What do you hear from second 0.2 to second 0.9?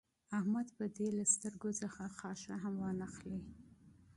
احمد به